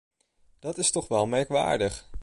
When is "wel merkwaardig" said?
1.07-2.09